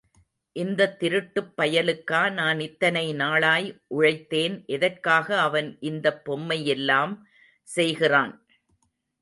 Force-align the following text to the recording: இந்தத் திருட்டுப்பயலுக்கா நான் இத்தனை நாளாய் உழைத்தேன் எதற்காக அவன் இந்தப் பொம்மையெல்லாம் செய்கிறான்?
இந்தத் 0.55 0.95
திருட்டுப்பயலுக்கா 0.99 2.31
நான் 2.31 2.59
இத்தனை 2.59 3.13
நாளாய் 3.13 3.67
உழைத்தேன் 3.95 4.65
எதற்காக 4.67 5.39
அவன் 5.41 5.77
இந்தப் 5.81 6.21
பொம்மையெல்லாம் 6.25 7.13
செய்கிறான்? 7.67 8.33